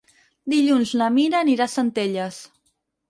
Dilluns 0.53 0.93
na 1.01 1.09
Mira 1.17 1.41
anirà 1.43 1.67
a 1.67 1.73
Centelles. 1.75 2.41